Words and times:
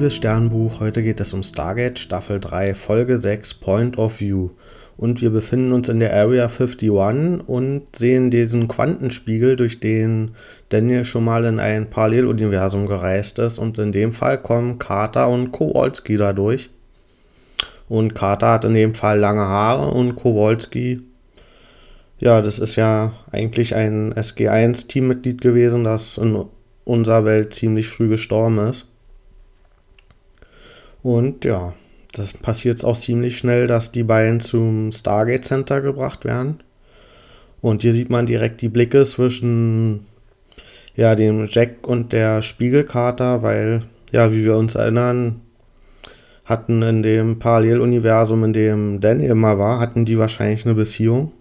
liebes 0.00 0.14
Sternbuch, 0.14 0.80
heute 0.80 1.02
geht 1.02 1.20
es 1.20 1.34
um 1.34 1.42
Stargate 1.42 1.98
Staffel 1.98 2.40
3, 2.40 2.72
Folge 2.72 3.20
6, 3.20 3.52
Point 3.52 3.98
of 3.98 4.18
View. 4.18 4.48
Und 4.96 5.20
wir 5.20 5.28
befinden 5.28 5.72
uns 5.72 5.90
in 5.90 6.00
der 6.00 6.14
Area 6.14 6.46
51 6.46 6.90
und 7.46 7.82
sehen 7.94 8.30
diesen 8.30 8.66
Quantenspiegel, 8.66 9.56
durch 9.56 9.78
den 9.78 10.30
Daniel 10.70 11.04
schon 11.04 11.26
mal 11.26 11.44
in 11.44 11.60
ein 11.60 11.90
Paralleluniversum 11.90 12.86
gereist 12.86 13.38
ist. 13.40 13.58
Und 13.58 13.76
in 13.76 13.92
dem 13.92 14.14
Fall 14.14 14.40
kommen 14.40 14.78
Carter 14.78 15.28
und 15.28 15.52
Kowalski 15.52 16.16
dadurch. 16.16 16.70
Und 17.86 18.14
Carter 18.14 18.52
hat 18.52 18.64
in 18.64 18.72
dem 18.72 18.94
Fall 18.94 19.18
lange 19.18 19.42
Haare 19.42 19.92
und 19.92 20.16
Kowalski, 20.16 21.02
ja, 22.20 22.40
das 22.40 22.58
ist 22.58 22.76
ja 22.76 23.12
eigentlich 23.30 23.74
ein 23.74 24.14
SG1-Teammitglied 24.14 25.42
gewesen, 25.42 25.84
das 25.84 26.16
in 26.16 26.46
unserer 26.86 27.26
Welt 27.26 27.52
ziemlich 27.52 27.88
früh 27.88 28.08
gestorben 28.08 28.56
ist. 28.60 28.89
Und 31.02 31.44
ja, 31.44 31.72
das 32.12 32.32
passiert 32.32 32.84
auch 32.84 32.96
ziemlich 32.96 33.38
schnell, 33.38 33.66
dass 33.66 33.92
die 33.92 34.02
beiden 34.02 34.40
zum 34.40 34.92
Stargate 34.92 35.44
Center 35.44 35.80
gebracht 35.80 36.24
werden. 36.24 36.62
Und 37.60 37.82
hier 37.82 37.92
sieht 37.92 38.10
man 38.10 38.26
direkt 38.26 38.62
die 38.62 38.68
Blicke 38.68 39.04
zwischen 39.04 40.06
ja, 40.94 41.14
dem 41.14 41.46
Jack 41.46 41.86
und 41.86 42.12
der 42.12 42.42
Spiegelkater, 42.42 43.42
weil, 43.42 43.82
ja, 44.12 44.32
wie 44.32 44.44
wir 44.44 44.56
uns 44.56 44.74
erinnern, 44.74 45.40
hatten 46.44 46.82
in 46.82 47.02
dem 47.02 47.38
Paralleluniversum, 47.38 48.44
in 48.44 48.52
dem 48.52 49.00
Dan 49.00 49.20
immer 49.20 49.58
war, 49.58 49.78
hatten 49.78 50.04
die 50.04 50.18
wahrscheinlich 50.18 50.66
eine 50.66 50.74
Beziehung. 50.74 51.32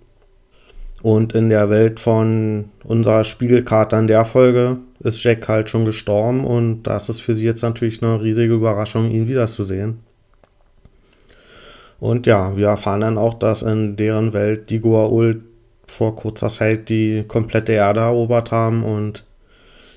Und 1.02 1.34
in 1.34 1.50
der 1.50 1.70
Welt 1.70 2.00
von 2.00 2.66
unserer 2.84 3.24
Spiegelkarte 3.24 3.96
in 3.96 4.08
der 4.08 4.26
Folge 4.26 4.78
ist 5.00 5.24
Jack 5.24 5.48
halt 5.48 5.70
schon 5.70 5.86
gestorben 5.86 6.46
und 6.46 6.84
das 6.84 7.10
ist 7.10 7.22
für 7.22 7.36
sie 7.36 7.46
jetzt 7.46 7.62
natürlich 7.62 8.04
eine 8.04 8.22
riesige 8.22 8.54
Überraschung, 8.54 9.12
ihn 9.12 9.28
wiederzusehen. 9.28 10.00
Und 12.00 12.28
ja, 12.28 12.56
wir 12.56 12.68
erfahren 12.68 13.02
dann 13.02 13.18
auch, 13.18 13.34
dass 13.34 13.62
in 13.62 13.96
deren 13.96 14.34
Welt 14.34 14.70
die 14.70 14.80
Goa'uld 14.80 15.42
vor 15.88 16.16
kurzer 16.16 16.50
Zeit 16.50 16.90
die 16.90 17.24
komplette 17.28 17.74
Erde 17.74 18.02
erobert 18.02 18.52
haben 18.52 18.84
und 18.84 19.26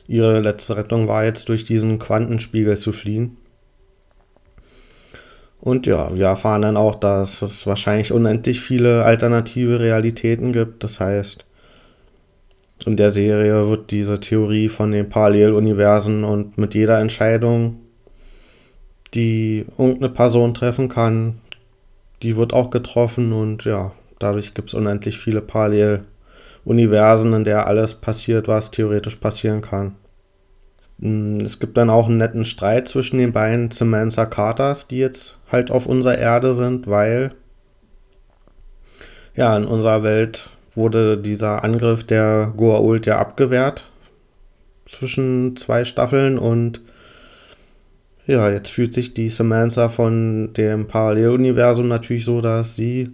ihre 0.08 0.40
letzte 0.40 0.76
Rettung 0.76 1.06
war 1.06 1.24
jetzt 1.24 1.48
durch 1.48 1.64
diesen 1.64 1.98
Quantenspiegel 1.98 2.76
zu 2.76 2.92
fliehen. 2.92 3.36
Und 5.60 5.86
ja, 5.86 6.12
wir 6.12 6.26
erfahren 6.26 6.62
dann 6.62 6.76
auch, 6.76 6.96
dass 6.96 7.40
es 7.40 7.68
wahrscheinlich 7.68 8.10
unendlich 8.10 8.60
viele 8.60 9.04
alternative 9.04 9.78
Realitäten 9.78 10.52
gibt. 10.52 10.82
Das 10.82 10.98
heißt, 10.98 11.44
in 12.86 12.96
der 12.96 13.10
Serie 13.10 13.68
wird 13.68 13.90
diese 13.90 14.20
Theorie 14.20 14.68
von 14.68 14.92
den 14.92 15.08
Paralleluniversen 15.08 16.24
und 16.24 16.58
mit 16.58 16.74
jeder 16.74 16.98
Entscheidung, 16.98 17.78
die 19.14 19.66
irgendeine 19.78 20.08
Person 20.08 20.54
treffen 20.54 20.88
kann, 20.88 21.40
die 22.22 22.36
wird 22.36 22.52
auch 22.52 22.70
getroffen 22.70 23.32
und 23.32 23.64
ja, 23.64 23.92
dadurch 24.18 24.54
gibt 24.54 24.70
es 24.70 24.74
unendlich 24.74 25.18
viele 25.18 25.42
Paralleluniversen, 25.42 27.32
in 27.34 27.44
der 27.44 27.66
alles 27.66 27.94
passiert, 27.94 28.48
was 28.48 28.70
theoretisch 28.70 29.16
passieren 29.16 29.60
kann. 29.60 29.96
Hm, 31.00 31.38
es 31.40 31.58
gibt 31.58 31.76
dann 31.76 31.90
auch 31.90 32.08
einen 32.08 32.18
netten 32.18 32.44
Streit 32.44 32.88
zwischen 32.88 33.18
den 33.18 33.32
beiden 33.32 33.70
Samantha 33.70 34.26
Carters, 34.26 34.88
die 34.88 34.98
jetzt 34.98 35.38
halt 35.50 35.70
auf 35.70 35.86
unserer 35.86 36.18
Erde 36.18 36.54
sind, 36.54 36.86
weil 36.86 37.32
ja, 39.34 39.56
in 39.56 39.64
unserer 39.64 40.02
Welt 40.02 40.50
wurde 40.74 41.18
dieser 41.18 41.64
Angriff 41.64 42.04
der 42.04 42.52
Goa'uld 42.56 43.06
ja 43.06 43.18
abgewehrt 43.18 43.90
zwischen 44.86 45.56
zwei 45.56 45.84
Staffeln 45.84 46.38
und 46.38 46.80
ja, 48.26 48.50
jetzt 48.50 48.70
fühlt 48.70 48.94
sich 48.94 49.14
die 49.14 49.30
Samantha 49.30 49.88
von 49.88 50.52
dem 50.54 50.86
Paralleluniversum 50.86 51.88
natürlich 51.88 52.24
so, 52.24 52.40
dass 52.40 52.76
sie 52.76 53.10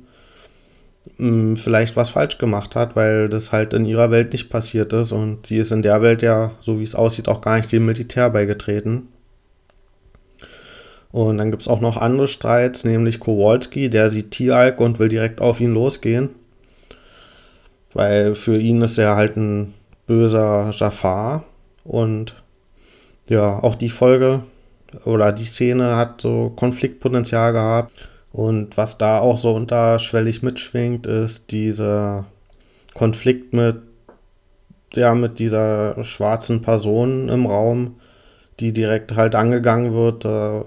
mh, 1.17 1.57
vielleicht 1.57 1.97
was 1.97 2.11
falsch 2.11 2.39
gemacht 2.39 2.77
hat, 2.77 2.95
weil 2.95 3.29
das 3.29 3.53
halt 3.53 3.73
in 3.73 3.87
ihrer 3.87 4.11
Welt 4.11 4.33
nicht 4.33 4.51
passiert 4.51 4.93
ist 4.93 5.13
und 5.13 5.47
sie 5.47 5.59
ist 5.59 5.73
in 5.73 5.83
der 5.83 6.03
Welt 6.03 6.23
ja, 6.23 6.53
so 6.61 6.79
wie 6.79 6.85
es 6.85 6.95
aussieht, 6.95 7.29
auch 7.29 7.41
gar 7.41 7.57
nicht 7.57 7.73
dem 7.73 7.87
Militär 7.87 8.31
beigetreten. 8.31 9.09
Und 11.11 11.39
dann 11.39 11.51
gibt 11.51 11.63
es 11.63 11.69
auch 11.69 11.81
noch 11.81 11.97
andere 11.97 12.29
Streits, 12.29 12.85
nämlich 12.85 13.19
Kowalski, 13.19 13.89
der 13.89 14.11
sieht 14.11 14.31
T-Alk 14.33 14.79
und 14.79 14.99
will 14.99 15.09
direkt 15.09 15.41
auf 15.41 15.59
ihn 15.59 15.73
losgehen. 15.73 16.31
Weil 17.99 18.37
für 18.37 18.57
ihn 18.57 18.81
ist 18.83 18.97
er 18.97 19.17
halt 19.17 19.37
ein 19.37 19.75
böser 20.07 20.71
Jafar. 20.73 21.43
Und 21.83 22.33
ja, 23.29 23.59
auch 23.59 23.75
die 23.75 23.91
Folge 23.91 24.45
oder 25.05 25.33
die 25.33 25.45
Szene 25.45 25.97
hat 25.97 26.21
so 26.21 26.53
Konfliktpotenzial 26.55 27.53
gehabt. 27.53 27.91
Und 28.31 28.77
was 28.77 28.99
da 28.99 29.19
auch 29.19 29.37
so 29.37 29.53
unterschwellig 29.53 30.45
mitschwingt, 30.45 31.09
ist 31.09 31.51
dieser 31.51 32.27
Konflikt 32.95 33.53
mit, 33.53 33.79
ja, 34.95 35.17
mit 35.17 35.41
dieser 35.41 36.05
schwarzen 36.05 36.63
Person 36.63 37.29
im 37.29 37.47
Raum, 37.47 37.97
die 38.61 38.73
direkt 38.73 39.17
halt 39.17 39.35
angegangen 39.35 39.93
wird. 39.93 40.25
Äh, 40.25 40.63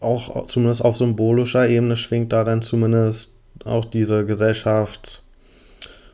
auch 0.00 0.44
zumindest 0.46 0.84
auf 0.84 0.96
symbolischer 0.96 1.68
Ebene 1.68 1.94
schwingt 1.94 2.32
da 2.32 2.42
dann 2.42 2.62
zumindest 2.62 3.32
auch 3.64 3.84
diese 3.84 4.26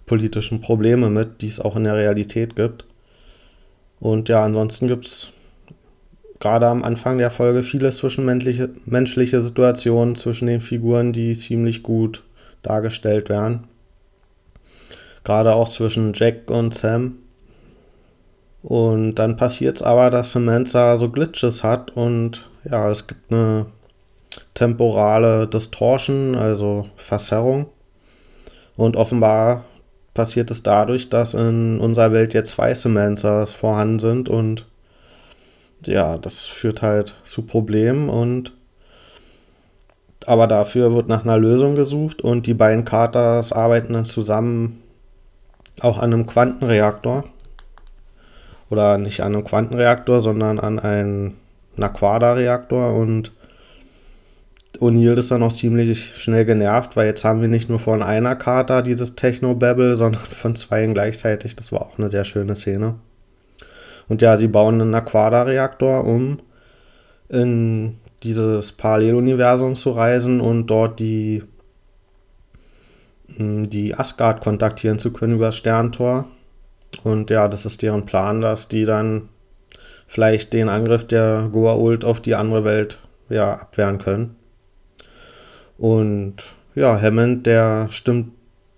gesellschaftspolitischen 0.07 0.61
Probleme 0.61 1.11
mit, 1.11 1.43
die 1.43 1.49
es 1.49 1.61
auch 1.61 1.77
in 1.77 1.85
der 1.85 1.97
Realität 1.97 2.57
gibt. 2.57 2.85
Und 4.01 4.29
ja, 4.29 4.45
ansonsten 4.45 4.89
gibt 4.89 5.07
es 5.07 5.31
gerade 6.41 6.67
am 6.67 6.83
Anfang 6.83 7.19
der 7.19 7.31
Folge 7.31 7.63
viele 7.63 7.91
zwischenmenschliche 7.91 8.71
menschliche 8.85 9.43
Situationen 9.43 10.17
zwischen 10.17 10.47
den 10.47 10.61
Figuren, 10.61 11.13
die 11.13 11.37
ziemlich 11.37 11.83
gut 11.83 12.23
dargestellt 12.63 13.29
werden. 13.29 13.65
Gerade 15.25 15.55
auch 15.55 15.69
zwischen 15.69 16.13
Jack 16.15 16.51
und 16.51 16.75
Sam. 16.75 17.19
Und 18.63 19.17
dann 19.17 19.37
passiert 19.37 19.77
es 19.77 19.83
aber, 19.83 20.11
dass 20.11 20.33
Samantha 20.33 20.97
so 20.97 21.09
Glitches 21.09 21.63
hat 21.65 21.97
und 21.97 22.49
ja, 22.69 22.89
es 22.91 23.07
gibt 23.07 23.33
eine 23.33 23.67
temporale 24.55 25.49
Distortion, 25.49 26.35
also 26.37 26.87
Verzerrung. 26.97 27.67
Und 28.77 28.97
offenbar 28.97 29.65
passiert 30.15 30.51
es 30.51 30.63
dadurch, 30.63 31.09
dass 31.09 31.35
in 31.35 31.81
unserer 31.81 32.13
Welt 32.13 32.35
jetzt 32.35 32.51
zwei 32.51 32.75
Samanthas 32.75 33.53
vorhanden 33.53 33.99
sind 33.99 34.29
und 34.29 34.67
ja, 35.85 36.19
das 36.19 36.45
führt 36.45 36.83
halt 36.83 37.15
zu 37.25 37.43
Problemen 37.43 38.09
und 38.09 38.53
aber 40.27 40.47
dafür 40.47 40.95
wird 40.95 41.09
nach 41.09 41.25
einer 41.25 41.39
Lösung 41.39 41.75
gesucht 41.75 42.23
und 42.23 42.47
die 42.47 42.55
beiden 42.55 42.85
Carters 42.85 43.53
arbeiten 43.53 43.95
dann 43.95 44.05
zusammen 44.05 44.83
auch 45.81 45.99
an 45.99 46.13
einem 46.13 46.27
Quantenreaktor. 46.27 47.25
Oder 48.71 48.99
nicht 48.99 49.21
an 49.21 49.35
einem 49.35 49.45
Quantenreaktor, 49.45 50.21
sondern 50.21 50.59
an 50.59 50.79
einem 50.79 51.35
Naquada-Reaktor 51.77 52.95
und 52.95 53.33
O'Neill 54.81 55.19
ist 55.19 55.31
dann 55.31 55.43
auch 55.43 55.53
ziemlich 55.53 56.17
schnell 56.17 56.45
genervt, 56.45 56.97
weil 56.97 57.07
jetzt 57.07 57.25
haben 57.25 57.41
wir 57.41 57.49
nicht 57.49 57.69
nur 57.69 57.79
von 57.79 58.03
einer 58.03 58.37
Karte 58.37 58.83
dieses 58.83 59.15
Techno-Babble, 59.15 59.97
sondern 59.97 60.23
von 60.23 60.55
zweien 60.55 60.95
gleichzeitig. 60.95 61.57
Das 61.57 61.73
war 61.73 61.83
auch 61.83 61.99
eine 61.99 62.11
sehr 62.11 62.25
schöne 62.25 62.55
Szene. 62.55 62.97
Und 64.09 64.23
ja, 64.23 64.37
sie 64.37 64.49
bauen 64.49 64.81
einen 64.81 64.95
Aquada-Reaktor, 64.95 66.05
um 66.05 66.41
in 67.29 67.99
dieses 68.23 68.73
Paralleluniversum 68.73 69.75
zu 69.75 69.93
reisen 69.93 70.41
und 70.41 70.67
dort 70.67 71.01
die, 71.01 71.43
hm, 73.37 73.69
die 73.69 73.95
Asgard 73.95 74.41
kontaktieren 74.41 74.99
zu 74.99 75.13
können 75.13 75.35
über 75.35 75.47
das 75.47 75.57
Sterntor. 75.57 76.27
Und 77.05 77.31
ja, 77.31 77.49
das 77.49 77.65
ist 77.65 77.83
deren 77.83 78.05
Plan, 78.05 78.41
dass 78.41 78.69
die 78.69 78.85
dann 78.85 79.29
vielleicht 80.07 80.53
den 80.53 80.69
Angriff 80.69 81.07
der 81.07 81.49
Goa'uld 81.53 82.05
auf 82.05 82.21
die 82.21 82.35
andere 82.35 82.65
Welt 82.65 83.01
ja, 83.31 83.55
abwehren 83.55 83.99
können. 83.99 84.37
Und 85.83 86.45
ja, 86.77 86.97
Hammond, 87.01 87.45
der 87.45 87.89
stimmt 87.91 88.35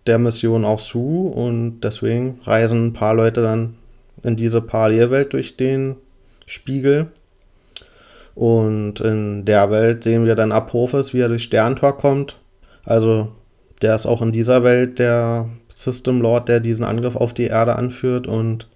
der 0.07 0.19
Mission 0.19 0.65
auch 0.65 0.81
zu 0.81 1.27
und 1.29 1.83
deswegen 1.83 2.41
reisen 2.45 2.87
ein 2.87 2.93
paar 2.95 3.13
Leute 3.13 3.43
dann 3.43 3.75
in 4.23 4.37
diese 4.37 4.63
Parallelwelt 4.63 5.35
durch 5.35 5.59
den 5.59 5.97
Spiegel. 6.47 7.09
Und 8.35 9.01
in 9.01 9.45
der 9.45 9.71
Welt 9.71 10.03
sehen 10.03 10.25
wir 10.25 10.35
dann 10.35 10.51
Apophis, 10.51 11.13
wie 11.13 11.21
er 11.21 11.29
durch 11.29 11.43
Sterntor 11.43 11.99
kommt. 11.99 12.39
Also 12.85 13.33
der 13.83 13.97
ist 13.97 14.07
auch 14.07 14.23
in 14.23 14.33
dieser 14.33 14.65
Welt 14.65 14.99
der 14.99 15.51
System 15.75 16.23
Lord, 16.23 16.49
der 16.49 16.61
diesen 16.61 16.87
Angriff 16.87 17.17
auf 17.17 17.35
die 17.35 17.49
Erde 17.49 17.77
anführt. 17.77 18.27
Und 18.27 18.67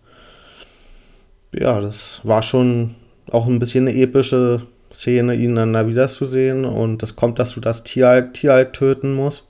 ja, 1.54 1.80
das 1.80 2.20
war 2.24 2.42
schon 2.42 2.94
auch 3.30 3.46
ein 3.46 3.58
bisschen 3.58 3.88
eine 3.88 3.96
epische 3.96 4.60
Szene, 4.92 5.34
ihn 5.34 5.54
dann 5.54 5.72
da 5.72 5.86
wiederzusehen. 5.86 6.64
Und 6.64 7.02
es 7.02 7.16
kommt, 7.16 7.38
dass 7.38 7.52
du 7.54 7.60
das 7.60 7.84
Tieralk, 7.84 8.34
Tieralk 8.34 8.72
töten 8.72 9.14
musst. 9.14 9.44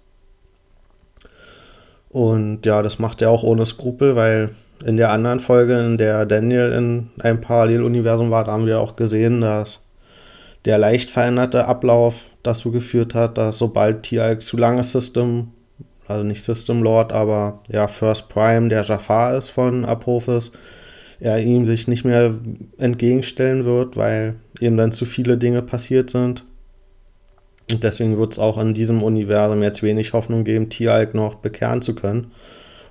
Und 2.08 2.64
ja, 2.64 2.82
das 2.82 2.98
macht 2.98 3.22
er 3.22 3.30
auch 3.30 3.42
ohne 3.42 3.66
Skrupel, 3.66 4.16
weil 4.16 4.50
in 4.84 4.96
der 4.96 5.10
anderen 5.10 5.40
Folge, 5.40 5.78
in 5.78 5.98
der 5.98 6.24
Daniel 6.26 6.72
in 6.72 7.10
einem 7.20 7.40
Paralleluniversum 7.40 8.30
war, 8.30 8.44
da 8.44 8.52
haben 8.52 8.66
wir 8.66 8.80
auch 8.80 8.96
gesehen, 8.96 9.40
dass 9.40 9.80
der 10.64 10.78
leicht 10.78 11.10
veränderte 11.10 11.66
Ablauf 11.66 12.26
dazu 12.42 12.70
geführt 12.70 13.14
hat, 13.14 13.38
dass 13.38 13.58
sobald 13.58 14.04
Tialk 14.04 14.42
zu 14.42 14.56
lange 14.56 14.84
System, 14.84 15.48
also 16.06 16.24
nicht 16.24 16.42
System 16.42 16.82
Lord, 16.82 17.12
aber 17.12 17.60
ja 17.68 17.88
First 17.88 18.28
Prime, 18.28 18.68
der 18.68 18.82
Jafar 18.82 19.36
ist 19.36 19.50
von 19.50 19.84
Apophis, 19.84 20.52
er 21.20 21.40
ihm 21.40 21.66
sich 21.66 21.88
nicht 21.88 22.04
mehr 22.04 22.34
entgegenstellen 22.78 23.64
wird, 23.64 23.96
weil 23.96 24.36
eben 24.60 24.76
dann 24.76 24.92
zu 24.92 25.04
viele 25.04 25.36
Dinge 25.36 25.62
passiert 25.62 26.10
sind. 26.10 26.44
Und 27.70 27.84
deswegen 27.84 28.16
wird 28.18 28.32
es 28.32 28.38
auch 28.38 28.58
in 28.58 28.72
diesem 28.72 29.02
Universum 29.02 29.62
jetzt 29.62 29.82
wenig 29.82 30.12
Hoffnung 30.12 30.44
geben, 30.44 30.70
Tialk 30.70 31.14
noch 31.14 31.36
bekehren 31.36 31.82
zu 31.82 31.94
können 31.94 32.32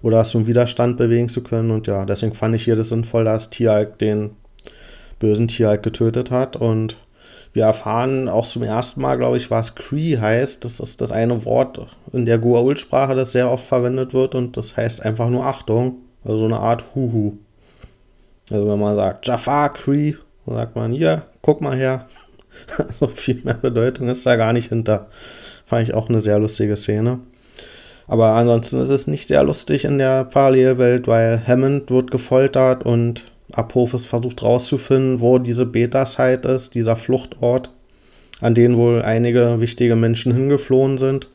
oder 0.02 0.24
zum 0.24 0.46
Widerstand 0.46 0.98
bewegen 0.98 1.30
zu 1.30 1.42
können. 1.42 1.72
Und 1.72 1.88
ja, 1.88 2.06
deswegen 2.06 2.36
fand 2.36 2.56
ich 2.56 2.64
hier 2.64 2.76
das 2.76 2.90
sinnvoll, 2.90 3.24
dass 3.24 3.50
Tialk 3.50 3.98
den 3.98 4.32
bösen 5.20 5.48
Tialk 5.48 5.82
getötet 5.82 6.30
hat. 6.30 6.56
Und 6.56 6.98
wir 7.54 7.64
erfahren 7.64 8.30
auch 8.30 8.46
zum 8.46 8.62
ersten 8.62 9.02
Mal, 9.02 9.18
glaube 9.18 9.38
ich, 9.38 9.50
was 9.50 9.74
Cree 9.74 10.18
heißt. 10.20 10.64
Das 10.64 10.80
ist 10.80 11.02
das 11.02 11.12
eine 11.12 11.44
Wort 11.44 11.88
in 12.14 12.28
der 12.28 12.40
Goa'uld-Sprache, 12.40 13.16
das 13.16 13.32
sehr 13.32 13.50
oft 13.50 13.66
verwendet 13.66 14.14
wird. 14.14 14.36
Und 14.36 14.58
das 14.58 14.78
heißt 14.78 15.04
einfach 15.04 15.30
nur 15.30 15.46
Achtung. 15.46 15.96
Also 16.24 16.40
so 16.40 16.46
eine 16.46 16.60
Art 16.60 16.94
Huhu. 16.94 17.38
Also 18.50 18.68
wenn 18.68 18.80
man 18.80 18.96
sagt 18.96 19.28
Jafar 19.28 19.74
Cree, 19.74 20.14
dann 20.46 20.56
sagt 20.56 20.76
man 20.76 20.94
hier, 20.94 21.24
guck 21.42 21.62
mal 21.62 21.76
her. 21.76 22.08
so 23.00 23.08
viel 23.08 23.42
mehr 23.44 23.56
Bedeutung 23.56 24.10
ist 24.10 24.26
da 24.26 24.36
gar 24.36 24.54
nicht 24.54 24.70
hinter. 24.70 25.08
Fand 25.66 25.84
ich 25.84 25.94
auch 25.94 26.10
eine 26.10 26.22
sehr 26.22 26.40
lustige 26.40 26.78
Szene. 26.78 27.20
Aber 28.08 28.30
ansonsten 28.30 28.80
ist 28.80 28.90
es 28.90 29.08
nicht 29.08 29.28
sehr 29.28 29.44
lustig 29.44 29.84
in 29.84 29.98
der 29.98 30.24
Parallelwelt, 30.24 31.08
weil 31.08 31.46
Hammond 31.46 31.92
wird 31.92 32.10
gefoltert 32.10 32.86
und 32.86 33.26
Apophis 33.52 34.06
versucht 34.06 34.44
rauszufinden, 34.44 35.20
wo 35.20 35.40
diese 35.40 35.66
Beta-Site 35.66 36.48
ist, 36.48 36.74
dieser 36.74 36.96
Fluchtort, 36.96 37.72
an 38.40 38.56
den 38.56 38.78
wohl 38.78 39.02
einige 39.02 39.60
wichtige 39.60 39.96
Menschen 39.96 40.34
hingeflohen 40.34 40.98
sind. 40.98 41.28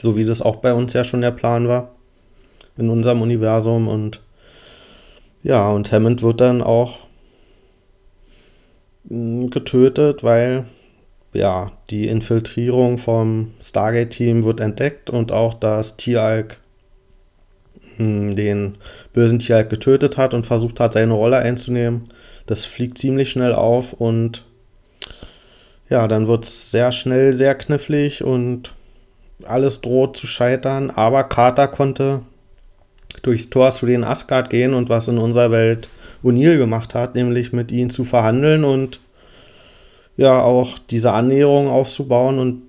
So 0.00 0.16
wie 0.16 0.24
das 0.24 0.42
auch 0.42 0.56
bei 0.56 0.74
uns 0.74 0.92
ja 0.92 1.04
schon 1.04 1.22
der 1.22 1.30
Plan 1.30 1.68
war. 1.68 1.94
In 2.76 2.90
unserem 2.90 3.22
Universum. 3.22 3.88
Und 3.88 4.20
ja, 5.42 5.68
und 5.70 5.90
Hammond 5.92 6.22
wird 6.22 6.40
dann 6.40 6.62
auch 6.62 6.98
hm, 9.08 9.50
getötet, 9.50 10.22
weil 10.22 10.66
ja, 11.32 11.72
die 11.90 12.08
Infiltrierung 12.08 12.98
vom 12.98 13.52
Stargate-Team 13.60 14.44
wird 14.44 14.60
entdeckt 14.60 15.10
und 15.10 15.30
auch 15.32 15.54
das 15.54 15.96
Tieralk 15.96 16.58
hm, 17.96 18.34
den 18.34 18.78
bösen 19.12 19.38
Tieralk 19.38 19.70
getötet 19.70 20.16
hat 20.16 20.34
und 20.34 20.46
versucht 20.46 20.80
hat, 20.80 20.92
seine 20.94 21.12
Rolle 21.12 21.36
einzunehmen. 21.36 22.08
Das 22.46 22.64
fliegt 22.64 22.98
ziemlich 22.98 23.30
schnell 23.30 23.54
auf 23.54 23.92
und 23.92 24.44
ja, 25.88 26.06
dann 26.08 26.28
wird 26.28 26.44
es 26.44 26.70
sehr 26.70 26.92
schnell 26.92 27.32
sehr 27.32 27.54
knifflig 27.54 28.22
und 28.22 28.74
alles 29.44 29.80
droht 29.80 30.16
zu 30.16 30.26
scheitern. 30.26 30.90
Aber 30.90 31.24
Carter 31.24 31.68
konnte 31.68 32.22
durchs 33.22 33.50
Tor 33.50 33.70
zu 33.70 33.86
den 33.86 34.04
Asgard 34.04 34.50
gehen 34.50 34.74
und 34.74 34.88
was 34.88 35.08
in 35.08 35.18
unserer 35.18 35.50
Welt 35.50 35.88
O'Neill 36.22 36.58
gemacht 36.58 36.94
hat, 36.94 37.14
nämlich 37.14 37.52
mit 37.52 37.72
ihnen 37.72 37.90
zu 37.90 38.04
verhandeln 38.04 38.64
und 38.64 39.00
ja 40.16 40.42
auch 40.42 40.78
diese 40.78 41.12
Annäherung 41.12 41.68
aufzubauen 41.68 42.38
und 42.38 42.62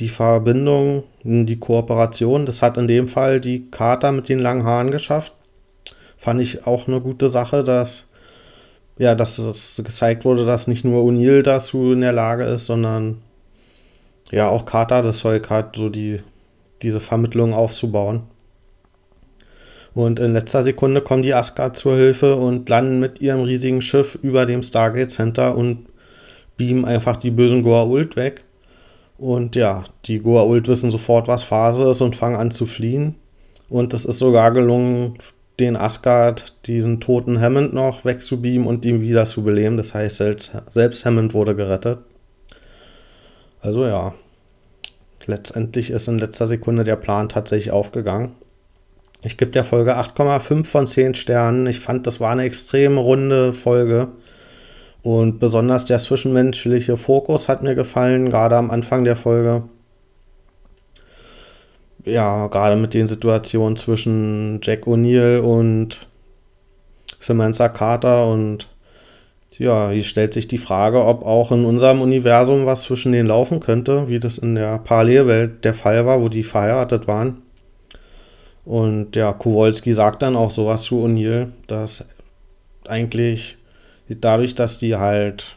die 0.00 0.08
Verbindung, 0.08 1.04
die 1.22 1.58
Kooperation. 1.58 2.46
Das 2.46 2.62
hat 2.62 2.76
in 2.76 2.88
dem 2.88 3.08
Fall 3.08 3.40
die 3.40 3.70
Kater 3.70 4.12
mit 4.12 4.28
den 4.28 4.38
langen 4.38 4.64
Haaren 4.64 4.90
geschafft. 4.90 5.32
Fand 6.18 6.40
ich 6.40 6.66
auch 6.66 6.88
eine 6.88 7.00
gute 7.00 7.28
Sache, 7.28 7.62
dass 7.62 8.06
ja, 8.98 9.14
dass 9.14 9.38
es 9.38 9.80
gezeigt 9.84 10.24
wurde, 10.24 10.46
dass 10.46 10.68
nicht 10.68 10.84
nur 10.84 11.02
O'Neill 11.02 11.42
dazu 11.42 11.92
in 11.92 12.00
der 12.00 12.12
Lage 12.12 12.44
ist, 12.44 12.66
sondern 12.66 13.22
ja 14.30 14.48
auch 14.48 14.64
Carter 14.64 15.02
das 15.02 15.18
Zeug 15.18 15.50
hat, 15.50 15.76
so 15.76 15.88
die, 15.88 16.20
diese 16.82 17.00
Vermittlung 17.00 17.52
aufzubauen. 17.52 18.22
Und 19.96 20.20
in 20.20 20.34
letzter 20.34 20.62
Sekunde 20.62 21.00
kommen 21.00 21.22
die 21.22 21.32
Asgard 21.32 21.74
zur 21.74 21.96
Hilfe 21.96 22.36
und 22.36 22.68
landen 22.68 23.00
mit 23.00 23.22
ihrem 23.22 23.40
riesigen 23.40 23.80
Schiff 23.80 24.18
über 24.20 24.44
dem 24.44 24.62
Stargate 24.62 25.10
Center 25.10 25.56
und 25.56 25.86
beamen 26.58 26.84
einfach 26.84 27.16
die 27.16 27.30
bösen 27.30 27.64
Goa'uld 27.64 28.14
weg. 28.14 28.44
Und 29.16 29.56
ja, 29.56 29.84
die 30.04 30.20
Goa'uld 30.20 30.68
wissen 30.68 30.90
sofort, 30.90 31.28
was 31.28 31.44
Phase 31.44 31.88
ist 31.88 32.02
und 32.02 32.14
fangen 32.14 32.36
an 32.36 32.50
zu 32.50 32.66
fliehen. 32.66 33.14
Und 33.70 33.94
es 33.94 34.04
ist 34.04 34.18
sogar 34.18 34.50
gelungen, 34.50 35.16
den 35.58 35.76
Asgard, 35.76 36.54
diesen 36.66 37.00
toten 37.00 37.40
Hammond 37.40 37.72
noch 37.72 38.04
wegzubeamen 38.04 38.66
und 38.66 38.84
ihn 38.84 39.00
wieder 39.00 39.24
zu 39.24 39.44
beleben. 39.44 39.78
Das 39.78 39.94
heißt, 39.94 40.18
selbst, 40.18 40.58
selbst 40.68 41.06
Hammond 41.06 41.32
wurde 41.32 41.56
gerettet. 41.56 42.00
Also 43.62 43.86
ja, 43.86 44.12
letztendlich 45.24 45.90
ist 45.90 46.06
in 46.06 46.18
letzter 46.18 46.46
Sekunde 46.46 46.84
der 46.84 46.96
Plan 46.96 47.30
tatsächlich 47.30 47.70
aufgegangen. 47.70 48.32
Ich 49.26 49.36
gebe 49.36 49.50
der 49.50 49.64
Folge 49.64 49.98
8,5 49.98 50.64
von 50.66 50.86
10 50.86 51.14
Sternen. 51.14 51.66
Ich 51.66 51.80
fand, 51.80 52.06
das 52.06 52.20
war 52.20 52.30
eine 52.30 52.44
extrem 52.44 52.96
runde 52.96 53.54
Folge. 53.54 54.06
Und 55.02 55.40
besonders 55.40 55.84
der 55.84 55.98
zwischenmenschliche 55.98 56.96
Fokus 56.96 57.48
hat 57.48 57.60
mir 57.60 57.74
gefallen, 57.74 58.30
gerade 58.30 58.54
am 58.54 58.70
Anfang 58.70 59.02
der 59.02 59.16
Folge. 59.16 59.64
Ja, 62.04 62.46
gerade 62.46 62.76
mit 62.76 62.94
den 62.94 63.08
Situationen 63.08 63.76
zwischen 63.76 64.60
Jack 64.62 64.86
O'Neill 64.86 65.40
und 65.40 66.06
Samantha 67.18 67.68
Carter 67.68 68.30
und 68.30 68.68
ja, 69.58 69.90
hier 69.90 70.04
stellt 70.04 70.34
sich 70.34 70.46
die 70.46 70.58
Frage, 70.58 71.04
ob 71.04 71.24
auch 71.24 71.50
in 71.50 71.64
unserem 71.64 72.00
Universum 72.00 72.64
was 72.66 72.82
zwischen 72.82 73.10
denen 73.10 73.28
laufen 73.28 73.58
könnte, 73.58 74.08
wie 74.08 74.20
das 74.20 74.38
in 74.38 74.54
der 74.54 74.78
Parallelwelt 74.78 75.64
der 75.64 75.74
Fall 75.74 76.06
war, 76.06 76.20
wo 76.20 76.28
die 76.28 76.44
verheiratet 76.44 77.08
waren. 77.08 77.42
Und 78.66 79.14
ja, 79.14 79.32
Kowalski 79.32 79.92
sagt 79.92 80.22
dann 80.22 80.34
auch 80.34 80.50
sowas 80.50 80.82
zu 80.82 81.02
O'Neill, 81.04 81.46
dass 81.68 82.04
eigentlich 82.86 83.56
dadurch, 84.08 84.56
dass 84.56 84.76
die 84.76 84.96
halt 84.96 85.56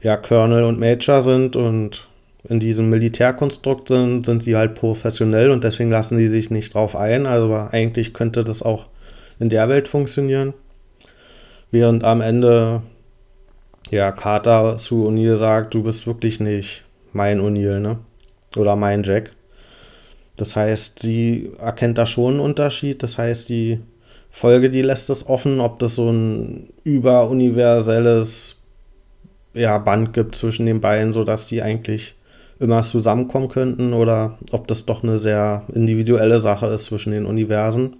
ja 0.00 0.16
Colonel 0.16 0.64
und 0.64 0.80
Major 0.80 1.20
sind 1.20 1.54
und 1.54 2.08
in 2.48 2.60
diesem 2.60 2.88
Militärkonstrukt 2.88 3.88
sind, 3.88 4.24
sind 4.24 4.42
sie 4.42 4.56
halt 4.56 4.74
professionell 4.74 5.50
und 5.50 5.64
deswegen 5.64 5.90
lassen 5.90 6.16
sie 6.16 6.28
sich 6.28 6.50
nicht 6.50 6.74
drauf 6.74 6.96
ein. 6.96 7.26
Also 7.26 7.52
eigentlich 7.70 8.14
könnte 8.14 8.42
das 8.42 8.62
auch 8.62 8.86
in 9.38 9.50
der 9.50 9.68
Welt 9.68 9.86
funktionieren. 9.86 10.54
Während 11.70 12.04
am 12.04 12.22
Ende 12.22 12.82
ja 13.90 14.12
Carter 14.12 14.78
zu 14.78 15.06
O'Neill 15.06 15.36
sagt, 15.36 15.74
du 15.74 15.82
bist 15.82 16.06
wirklich 16.06 16.40
nicht 16.40 16.84
mein 17.12 17.38
O'Neill, 17.38 17.80
ne? 17.80 17.98
Oder 18.56 18.76
mein 18.76 19.02
Jack. 19.02 19.32
Das 20.42 20.56
heißt, 20.56 20.98
sie 20.98 21.52
erkennt 21.60 21.98
da 21.98 22.04
schon 22.04 22.32
einen 22.32 22.40
Unterschied. 22.40 23.04
Das 23.04 23.16
heißt, 23.16 23.48
die 23.48 23.78
Folge, 24.28 24.70
die 24.70 24.82
lässt 24.82 25.08
es 25.08 25.28
offen, 25.28 25.60
ob 25.60 25.78
das 25.78 25.94
so 25.94 26.10
ein 26.10 26.70
überuniverselles 26.82 28.56
ja, 29.54 29.78
Band 29.78 30.12
gibt 30.12 30.34
zwischen 30.34 30.66
den 30.66 30.80
beiden, 30.80 31.12
sodass 31.12 31.46
die 31.46 31.62
eigentlich 31.62 32.16
immer 32.58 32.82
zusammenkommen 32.82 33.50
könnten 33.50 33.92
oder 33.92 34.36
ob 34.50 34.66
das 34.66 34.84
doch 34.84 35.04
eine 35.04 35.20
sehr 35.20 35.62
individuelle 35.72 36.40
Sache 36.40 36.66
ist 36.66 36.86
zwischen 36.86 37.12
den 37.12 37.24
Universen. 37.24 37.98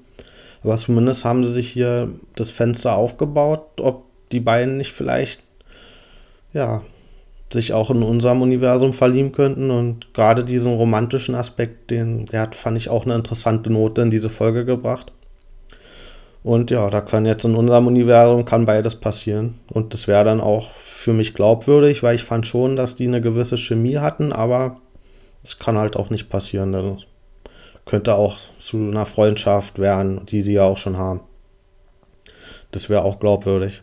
Aber 0.64 0.76
zumindest 0.76 1.24
haben 1.24 1.44
sie 1.44 1.52
sich 1.52 1.68
hier 1.68 2.10
das 2.34 2.50
Fenster 2.50 2.96
aufgebaut, 2.96 3.80
ob 3.80 4.02
die 4.32 4.40
beiden 4.40 4.78
nicht 4.78 4.90
vielleicht 4.90 5.42
ja, 6.52 6.82
sich 7.52 7.72
auch 7.72 7.90
in 7.90 8.02
unserem 8.02 8.42
Universum 8.42 8.92
verlieben 8.92 9.32
könnten. 9.32 9.70
Und 9.70 10.14
gerade 10.14 10.44
diesen 10.44 10.74
romantischen 10.74 11.34
Aspekt, 11.34 11.90
den, 11.90 12.26
der 12.26 12.42
hat, 12.42 12.54
fand 12.54 12.76
ich 12.76 12.88
auch 12.88 13.04
eine 13.04 13.14
interessante 13.14 13.70
Note 13.70 14.02
in 14.02 14.10
diese 14.10 14.30
Folge 14.30 14.64
gebracht. 14.64 15.12
Und 16.42 16.70
ja, 16.70 16.90
da 16.90 17.00
kann 17.00 17.24
jetzt 17.24 17.44
in 17.44 17.54
unserem 17.54 17.86
Universum 17.86 18.44
kann 18.44 18.66
beides 18.66 18.96
passieren. 18.96 19.60
Und 19.68 19.94
das 19.94 20.08
wäre 20.08 20.24
dann 20.24 20.40
auch 20.40 20.70
für 20.72 21.12
mich 21.12 21.34
glaubwürdig, 21.34 22.02
weil 22.02 22.16
ich 22.16 22.24
fand 22.24 22.46
schon, 22.46 22.76
dass 22.76 22.96
die 22.96 23.06
eine 23.06 23.20
gewisse 23.20 23.56
Chemie 23.56 23.98
hatten, 23.98 24.32
aber 24.32 24.78
es 25.42 25.58
kann 25.58 25.78
halt 25.78 25.96
auch 25.96 26.10
nicht 26.10 26.28
passieren. 26.28 26.72
Das 26.72 26.98
könnte 27.84 28.14
auch 28.14 28.38
zu 28.58 28.76
einer 28.76 29.06
Freundschaft 29.06 29.78
werden, 29.78 30.26
die 30.26 30.40
sie 30.40 30.54
ja 30.54 30.64
auch 30.64 30.76
schon 30.76 30.96
haben. 30.96 31.20
Das 32.72 32.88
wäre 32.88 33.02
auch 33.02 33.20
glaubwürdig. 33.20 33.82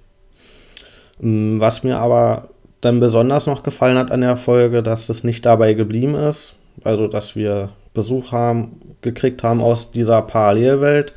Mm, 1.19 1.59
was 1.59 1.83
mir 1.83 1.99
aber 1.99 2.49
dann 2.81 2.99
besonders 2.99 3.45
noch 3.45 3.63
gefallen 3.63 3.97
hat 3.97 4.11
an 4.11 4.21
der 4.21 4.37
Folge, 4.37 4.83
dass 4.83 5.07
das 5.07 5.23
nicht 5.23 5.45
dabei 5.45 5.73
geblieben 5.73 6.15
ist. 6.15 6.53
Also, 6.83 7.07
dass 7.07 7.35
wir 7.35 7.69
Besuch 7.93 8.31
haben, 8.31 8.79
gekriegt 9.01 9.43
haben 9.43 9.61
aus 9.61 9.91
dieser 9.91 10.21
Parallelwelt 10.21 11.13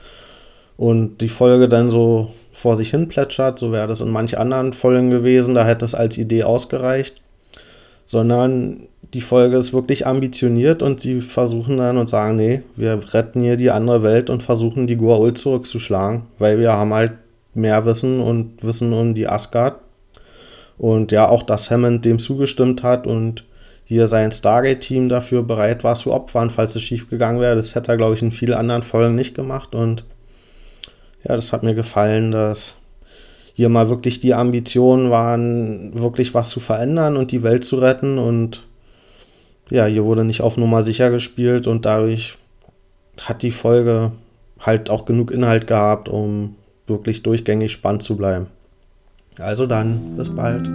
und 0.77 1.19
die 1.19 1.29
Folge 1.29 1.69
dann 1.69 1.91
so 1.91 2.33
vor 2.51 2.77
sich 2.77 2.91
hin 2.91 3.09
plätschert, 3.09 3.59
so 3.59 3.73
wäre 3.73 3.87
das 3.87 4.01
in 4.01 4.11
manch 4.11 4.39
anderen 4.39 4.73
Folgen 4.73 5.11
gewesen, 5.11 5.55
da 5.55 5.65
hätte 5.65 5.85
es 5.85 5.95
als 5.95 6.19
Idee 6.19 6.45
ausgereicht, 6.45 7.23
sondern 8.05 8.89
die 9.15 9.21
Folge 9.21 9.57
ist 9.57 9.73
wirklich 9.73 10.07
ambitioniert 10.07 10.83
und 10.83 11.01
sie 11.01 11.21
versuchen 11.21 11.77
dann 11.77 11.99
und 11.99 12.11
sagen, 12.11 12.37
nee, 12.37 12.63
wir 12.77 12.99
retten 13.13 13.43
hier 13.43 13.57
die 13.57 13.71
andere 13.71 14.03
Welt 14.03 14.31
und 14.31 14.43
versuchen 14.43 14.87
die 14.87 14.97
Goa'uld 14.97 15.35
zurückzuschlagen, 15.35 16.23
weil 16.39 16.59
wir 16.59 16.73
haben 16.73 16.93
halt 16.95 17.13
mehr 17.55 17.85
Wissen 17.85 18.21
und 18.21 18.63
Wissen 18.63 18.93
um 18.93 19.15
die 19.15 19.29
Asgard 19.29 19.77
Und 20.79 21.13
ja, 21.13 21.29
auch, 21.29 21.43
dass 21.43 21.71
Hammond 21.71 22.05
dem 22.05 22.19
zugestimmt 22.19 22.83
hat 22.83 23.07
und 23.07 23.45
hier 23.85 24.07
sein 24.07 24.33
Stargate-Team 24.33 25.09
dafür 25.09 25.43
bereit 25.43 25.85
war 25.85 25.95
zu 25.95 26.13
opfern, 26.13 26.51
falls 26.51 26.75
es 26.75 26.83
schief 26.83 27.11
gegangen 27.11 27.41
wäre. 27.41 27.57
Das 27.57 27.75
hätte 27.75 27.93
er, 27.93 27.97
glaube 27.97 28.15
ich, 28.15 28.23
in 28.23 28.33
vielen 28.33 28.55
anderen 28.55 28.83
Folgen 28.83 29.15
nicht 29.15 29.35
gemacht. 29.35 29.75
Und 29.75 30.05
ja, 31.25 31.37
das 31.37 31.53
hat 31.53 31.63
mir 31.63 31.75
gefallen, 31.75 32.31
dass 32.31 32.75
hier 33.55 33.69
mal 33.69 33.91
wirklich 33.91 34.21
die 34.21 34.35
Ambitionen 34.35 35.11
waren, 35.11 36.01
wirklich 36.01 36.33
was 36.33 36.49
zu 36.49 36.61
verändern 36.61 37.17
und 37.17 37.33
die 37.33 37.43
Welt 37.43 37.65
zu 37.65 37.77
retten. 37.77 38.19
Und 38.19 38.63
ja, 39.71 39.87
hier 39.87 40.05
wurde 40.05 40.25
nicht 40.25 40.41
auf 40.41 40.57
Nummer 40.57 40.83
sicher 40.83 41.11
gespielt 41.11 41.67
und 41.67 41.85
dadurch 41.85 42.37
hat 43.21 43.43
die 43.43 43.51
Folge 43.51 44.13
halt 44.59 44.91
auch 44.91 45.05
genug 45.05 45.31
Inhalt 45.31 45.67
gehabt, 45.67 46.09
um 46.09 46.57
wirklich 46.87 47.23
durchgängig 47.23 47.73
spannend 47.73 48.03
zu 48.03 48.17
bleiben. 48.17 48.47
Also 49.39 49.67
dann, 49.67 50.17
bis 50.17 50.35
bald. 50.35 50.69